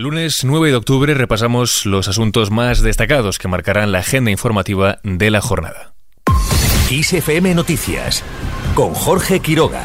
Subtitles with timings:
[0.00, 5.30] Lunes 9 de octubre repasamos los asuntos más destacados que marcarán la agenda informativa de
[5.30, 5.92] la jornada.
[6.90, 8.24] ISFM Noticias
[8.74, 9.84] con Jorge Quiroga.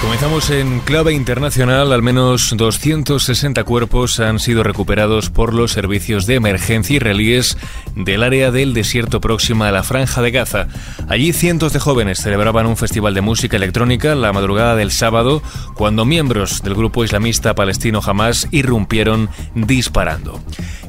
[0.00, 1.92] Comenzamos en clave internacional.
[1.92, 7.58] Al menos 260 cuerpos han sido recuperados por los servicios de emergencia israelíes
[7.96, 10.68] del área del desierto próxima a la franja de Gaza.
[11.08, 15.42] Allí cientos de jóvenes celebraban un festival de música electrónica la madrugada del sábado
[15.74, 20.40] cuando miembros del grupo islamista palestino Hamas irrumpieron disparando.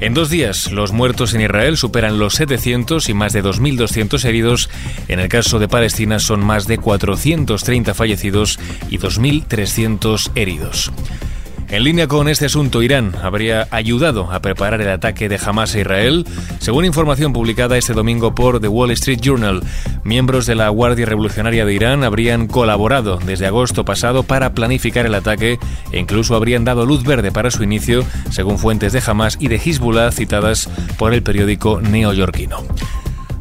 [0.01, 4.69] En dos días, los muertos en Israel superan los 700 y más de 2.200 heridos.
[5.09, 10.91] En el caso de Palestina son más de 430 fallecidos y 2.300 heridos.
[11.71, 15.79] En línea con este asunto, Irán habría ayudado a preparar el ataque de Hamas a
[15.79, 16.25] Israel.
[16.57, 19.61] Según información publicada este domingo por The Wall Street Journal,
[20.03, 25.13] miembros de la Guardia Revolucionaria de Irán habrían colaborado desde agosto pasado para planificar el
[25.13, 25.59] ataque
[25.91, 29.57] e incluso habrían dado luz verde para su inicio, según fuentes de Hamas y de
[29.57, 32.63] Hezbollah citadas por el periódico neoyorquino.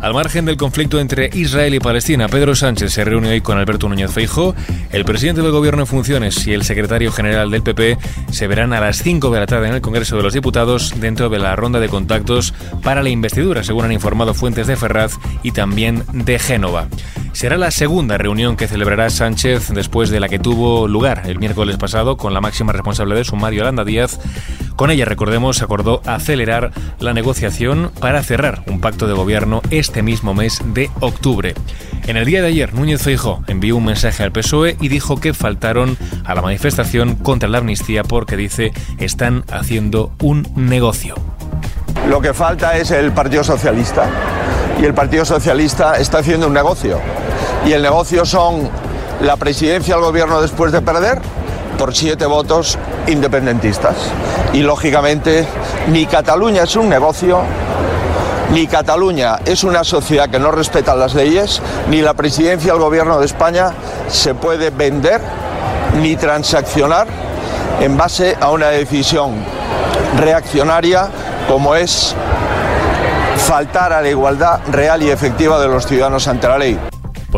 [0.00, 3.88] Al margen del conflicto entre Israel y Palestina, Pedro Sánchez se reúne hoy con Alberto
[3.88, 4.54] Núñez Feijo.
[4.92, 7.98] El presidente del gobierno en funciones y el secretario general del PP
[8.30, 11.28] se verán a las 5 de la tarde en el Congreso de los Diputados dentro
[11.28, 12.54] de la ronda de contactos
[12.84, 16.86] para la investidura, según han informado fuentes de Ferraz y también de Génova.
[17.32, 21.76] Será la segunda reunión que celebrará Sánchez después de la que tuvo lugar el miércoles
[21.76, 24.20] pasado con la máxima responsable de sumario, Yolanda Díaz.
[24.78, 30.34] Con ella, recordemos, acordó acelerar la negociación para cerrar un pacto de gobierno este mismo
[30.34, 31.54] mes de octubre.
[32.06, 35.34] En el día de ayer, Núñez Feijóo envió un mensaje al PSOE y dijo que
[35.34, 41.16] faltaron a la manifestación contra la amnistía porque dice están haciendo un negocio.
[42.08, 44.08] Lo que falta es el Partido Socialista
[44.80, 47.00] y el Partido Socialista está haciendo un negocio.
[47.66, 48.70] Y el negocio son
[49.22, 51.20] la presidencia del gobierno después de perder
[51.76, 53.96] por siete votos independentistas.
[54.52, 55.46] Y lógicamente
[55.88, 57.40] ni Cataluña es un negocio,
[58.52, 63.18] ni Cataluña es una sociedad que no respeta las leyes, ni la presidencia del gobierno
[63.18, 63.72] de España
[64.08, 65.20] se puede vender
[66.00, 67.06] ni transaccionar
[67.80, 69.34] en base a una decisión
[70.18, 71.08] reaccionaria
[71.48, 72.14] como es
[73.38, 76.78] faltar a la igualdad real y efectiva de los ciudadanos ante la ley.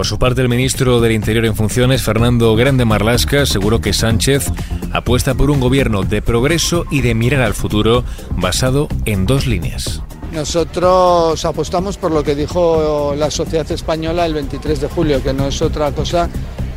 [0.00, 4.46] Por su parte, el ministro del Interior en funciones, Fernando Grande Marlasca, aseguró que Sánchez
[4.94, 10.00] apuesta por un gobierno de progreso y de mirar al futuro basado en dos líneas.
[10.32, 15.48] Nosotros apostamos por lo que dijo la sociedad española el 23 de julio, que no
[15.48, 16.30] es otra cosa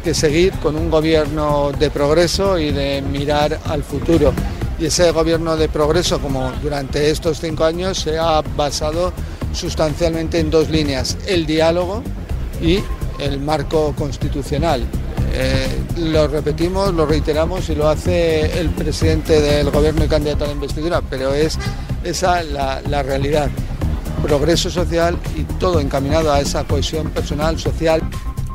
[0.03, 4.33] que seguir con un gobierno de progreso y de mirar al futuro
[4.77, 9.13] y ese gobierno de progreso, como durante estos cinco años, se ha basado
[9.53, 12.03] sustancialmente en dos líneas, el diálogo
[12.61, 12.79] y
[13.19, 14.85] el marco constitucional.
[15.33, 20.47] Eh, lo repetimos, lo reiteramos y lo hace el presidente del gobierno y candidato a
[20.47, 21.57] la investidura, pero es
[22.03, 23.49] esa la, la realidad.
[24.21, 28.01] Progreso social y todo encaminado a esa cohesión personal, social.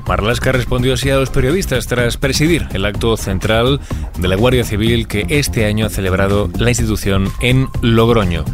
[0.07, 3.79] Marlaska respondió así a los periodistas tras presidir el acto central
[4.19, 8.47] de la Guardia Civil que este año ha celebrado la institución en Logroño.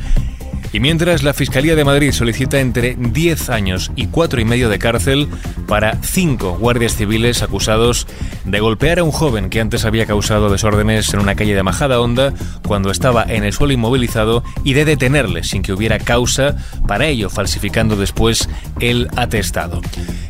[0.75, 4.81] Y mientras la Fiscalía de Madrid solicita entre 10 años y 4 y medio de
[4.81, 5.29] cárcel
[5.69, 8.09] para 5 guardias civiles acusados
[8.45, 12.01] de golpear a un joven que antes había causado desórdenes en una calle de Majada
[12.01, 12.35] Honda
[12.67, 16.57] cuando estaba en el suelo inmovilizado y de detenerle sin que hubiera causa
[16.89, 18.49] para ello, falsificando después
[18.81, 19.81] el atestado.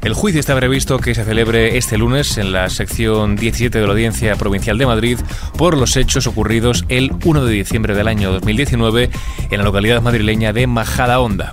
[0.02, 3.92] El juicio está previsto que se celebre este lunes en la sección 17 de la
[3.94, 5.18] Audiencia Provincial de Madrid
[5.56, 9.08] por los hechos ocurridos el 1 de diciembre del año 2019
[9.50, 11.52] en la localidad madrileña de Majada Honda.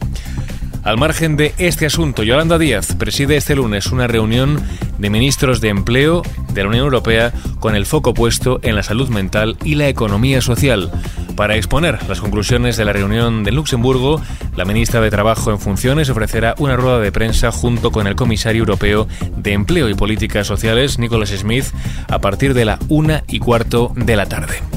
[0.84, 4.59] Al margen de este asunto, Yolanda Díaz preside este lunes una reunión
[4.97, 9.08] de ministros de empleo de la Unión Europea con el foco puesto en la salud
[9.09, 10.92] mental y la economía social.
[11.36, 14.19] Para exponer las conclusiones de la reunión de Luxemburgo,
[14.56, 18.62] la ministra de Trabajo en funciones ofrecerá una rueda de prensa junto con el comisario
[18.62, 21.66] europeo de Empleo y Políticas Sociales, Nicholas Smith,
[22.09, 24.71] a partir de la una y cuarto de la tarde.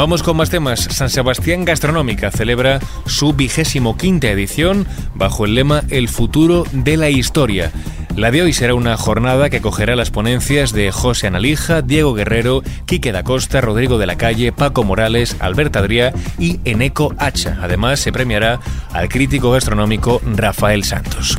[0.00, 0.80] Vamos con más temas.
[0.80, 7.10] San Sebastián Gastronómica celebra su vigésimo quinta edición bajo el lema El futuro de la
[7.10, 7.70] historia.
[8.16, 12.62] La de hoy será una jornada que acogerá las ponencias de José Analija, Diego Guerrero,
[12.86, 17.58] Quique da Costa, Rodrigo de la Calle, Paco Morales, Alberto Adrià y Eneco Hacha.
[17.60, 18.58] Además, se premiará
[18.94, 21.36] al crítico gastronómico Rafael Santos.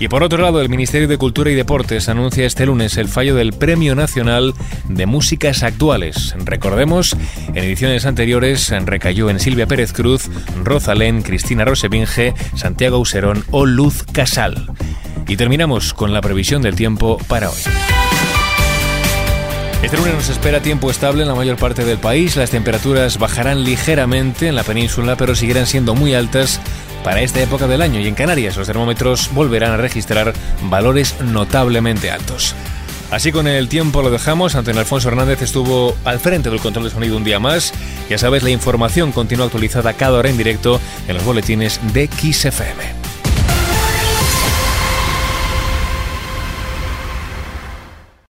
[0.00, 3.34] Y por otro lado, el Ministerio de Cultura y Deportes anuncia este lunes el fallo
[3.34, 4.54] del Premio Nacional
[4.88, 6.34] de Músicas Actuales.
[6.38, 7.14] Recordemos,
[7.48, 10.30] en ediciones anteriores recayó en Silvia Pérez Cruz,
[10.64, 14.70] Rosalén, Cristina Rosevinge, Santiago Userón o Luz Casal.
[15.28, 17.60] Y terminamos con la previsión del tiempo para hoy.
[19.82, 22.36] Este lunes nos espera tiempo estable en la mayor parte del país.
[22.36, 26.60] Las temperaturas bajarán ligeramente en la península, pero seguirán siendo muy altas
[27.04, 28.00] para esta época del año.
[28.00, 30.32] Y en Canarias los termómetros volverán a registrar
[30.62, 32.54] valores notablemente altos.
[33.10, 34.54] Así con el tiempo lo dejamos.
[34.54, 37.72] Antonio Alfonso Hernández estuvo al frente del control de sonido un día más.
[38.08, 42.99] Ya sabes, la información continúa actualizada cada hora en directo en los boletines de XFM.